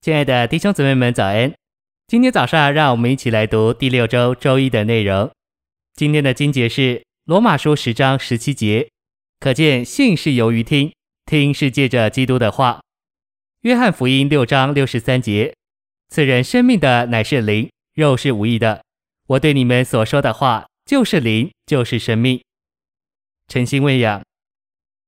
[0.00, 1.52] 亲爱的弟兄姊妹们，早安！
[2.06, 5.28] 今天早上，让我们一起来读第六周周一的内容。
[5.96, 8.88] 今天的经节是罗马书十章十七节，
[9.40, 10.92] 可见信是由于听，
[11.26, 12.80] 听是借着基督的话。
[13.62, 15.52] 约翰福音六章六十三节，
[16.08, 18.84] 此人生命的乃是灵，肉是无益的。
[19.26, 22.40] 我对你们所说的话，就是灵，就是生命。
[23.48, 24.22] 诚心喂养，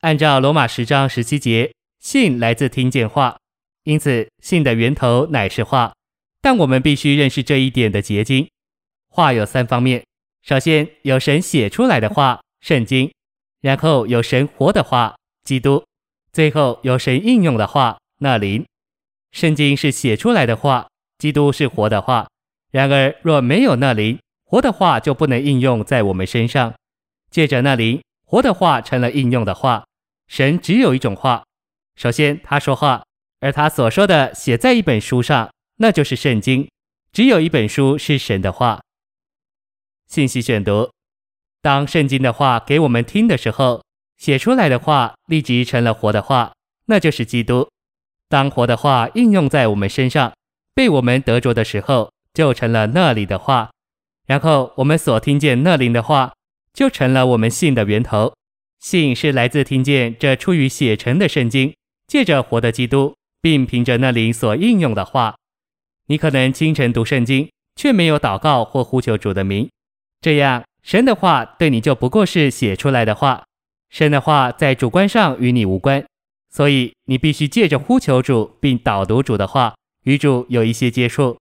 [0.00, 3.38] 按照罗马十章十七节，信来自听见话。
[3.84, 5.94] 因此，信的源头乃是话，
[6.40, 8.48] 但我们必须认识这一点的结晶。
[9.08, 10.02] 话有三方面：
[10.42, 13.10] 首先有神写出来的话，圣经；
[13.60, 15.84] 然后有神活的话，基督；
[16.32, 18.64] 最后有神应用的话，那灵。
[19.32, 20.88] 圣经是写出来的话，
[21.18, 22.26] 基督是活的话。
[22.70, 26.74] 然而，若没有那灵，活的话就不能应用在我们身上。
[27.30, 29.84] 借着那灵，活的话成了应用的话。
[30.26, 31.44] 神只有一种话，
[31.96, 33.04] 首先他说话。
[33.44, 36.66] 而他所说的写在一本书上，那就是圣经。
[37.12, 38.80] 只有一本书是神的话。
[40.08, 40.90] 信息选读：
[41.60, 43.84] 当圣经的话给我们听的时候，
[44.16, 46.54] 写出来的话立即成了活的话，
[46.86, 47.68] 那就是基督。
[48.30, 50.32] 当活的话应用在我们身上，
[50.74, 53.70] 被我们得着的时候，就成了那里的话。
[54.26, 56.32] 然后我们所听见那灵的话，
[56.72, 58.32] 就成了我们信的源头。
[58.80, 61.74] 信是来自听见这出于写成的圣经，
[62.06, 63.14] 借着活的基督。
[63.44, 65.36] 并凭着那灵所应用的话，
[66.06, 69.68] 你可能清晨读圣经，却没有祷告或呼求主的名，
[70.22, 73.44] 这样神的话对你就不过是写出来的话。
[73.90, 76.02] 神的话在主观上与你无关，
[76.48, 81.36] 所以你必须借着呼求主并导读主的话，与主有一些接触。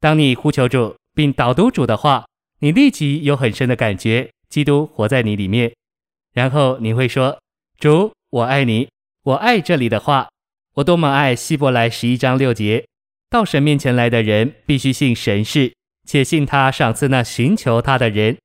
[0.00, 2.24] 当你呼求主并导读主的话，
[2.60, 5.74] 你立即有很深的感觉，基督活在你里面，
[6.32, 7.38] 然后你会说
[7.78, 8.88] ：“主，我爱你，
[9.24, 10.28] 我爱这里的话。”
[10.76, 12.86] 我多么爱希伯来十一章六节，
[13.30, 15.72] 到神面前来的人必须信神是，
[16.06, 18.36] 且信他赏赐那寻求他的人。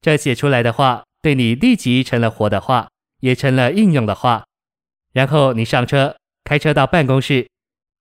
[0.00, 2.88] 这写出来的话，对你立即成了活的话，
[3.20, 4.44] 也成了应用的话。
[5.12, 7.46] 然后你上车，开车到办公室。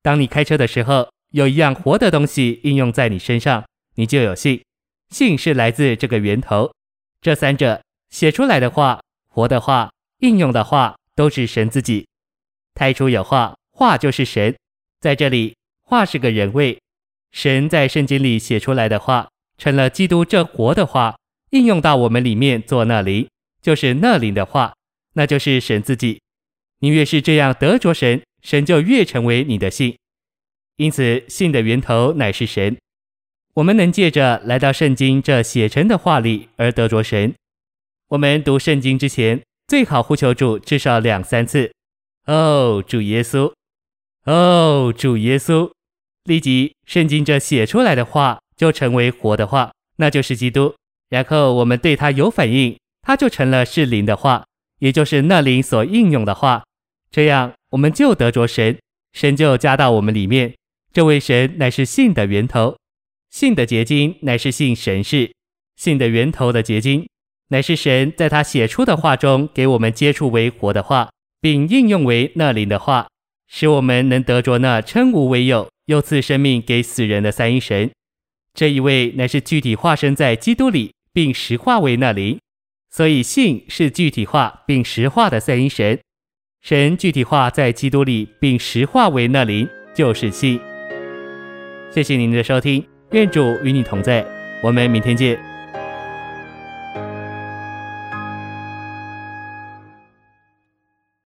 [0.01, 4.59] 当你开车的时候，有一样活的东西应用在你身上，你就有信。
[5.11, 6.73] 信是来自这个源头。
[7.21, 7.79] 这三者
[8.09, 9.91] 写出来的话、活的话、
[10.21, 12.07] 应用的话，都是神自己。
[12.73, 14.55] 太初有话，话就是神。
[14.99, 16.77] 在这里，话是个人位。
[17.31, 21.17] 神在圣经里写出来的话，成了基督这活的话，
[21.51, 23.27] 应用到我们里面做那灵，
[23.61, 24.73] 就是那灵的话，
[25.13, 26.21] 那就是神自己。
[26.79, 29.97] 你越是这样得着神，神就越成为你的信。
[30.77, 32.77] 因此，信的源头乃是神。
[33.53, 37.33] 我们能借着来到圣经这写成的话里而得着神。
[38.07, 41.71] 我们读圣经之前，最好呼求主至少两三次。
[42.27, 43.51] 哦，主耶稣！
[44.25, 45.71] 哦，主耶稣！
[46.25, 50.75] 立即，圣经这写出来的话就成为活的话，那就是基督。
[51.09, 54.45] 然后我们对他有反应，他就成了是灵的话，
[54.77, 56.63] 也就是那灵所应用的话。
[57.09, 58.77] 这样，我们就得着神，
[59.13, 60.53] 神就加到我们里面。
[60.93, 62.77] 这位神乃是信的源头，
[63.31, 65.33] 信的结晶乃是信神是，
[65.75, 67.09] 信的源头的结晶
[67.47, 71.09] 乃是神在他写出的话中给我们接触为活的话。
[71.41, 73.07] 并应用为那灵的话，
[73.47, 77.89] 使我们能得着那称无为有，又赐生命给死人的三一神。
[78.53, 82.37] 这一位乃是具体化身在基督里，并实化为那灵。
[82.89, 85.99] 所以信是具体化并实化的三一神。
[86.61, 90.59] 神具体化在基督里，并实化为那灵，就是信。
[91.89, 94.25] 谢谢您的收听，愿主与你同在，
[94.61, 95.50] 我们明天见。